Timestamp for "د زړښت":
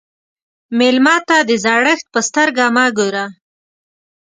1.49-2.05